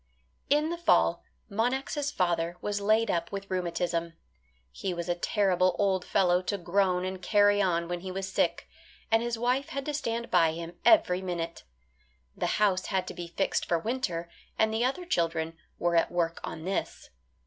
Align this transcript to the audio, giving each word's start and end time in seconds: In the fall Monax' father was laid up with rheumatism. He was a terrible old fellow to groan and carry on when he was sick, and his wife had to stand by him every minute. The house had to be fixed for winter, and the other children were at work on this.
In 0.49 0.71
the 0.71 0.79
fall 0.79 1.23
Monax' 1.47 2.09
father 2.09 2.57
was 2.59 2.81
laid 2.81 3.11
up 3.11 3.31
with 3.31 3.51
rheumatism. 3.51 4.13
He 4.71 4.95
was 4.95 5.07
a 5.07 5.13
terrible 5.13 5.75
old 5.77 6.05
fellow 6.05 6.41
to 6.41 6.57
groan 6.57 7.05
and 7.05 7.21
carry 7.21 7.61
on 7.61 7.87
when 7.87 7.99
he 7.99 8.11
was 8.11 8.27
sick, 8.27 8.67
and 9.11 9.21
his 9.21 9.37
wife 9.37 9.69
had 9.69 9.85
to 9.85 9.93
stand 9.93 10.31
by 10.31 10.53
him 10.53 10.73
every 10.83 11.21
minute. 11.21 11.65
The 12.35 12.47
house 12.57 12.87
had 12.87 13.05
to 13.09 13.13
be 13.13 13.27
fixed 13.27 13.67
for 13.67 13.77
winter, 13.77 14.27
and 14.57 14.73
the 14.73 14.83
other 14.83 15.05
children 15.05 15.55
were 15.77 15.95
at 15.95 16.11
work 16.11 16.39
on 16.43 16.63
this. 16.65 17.11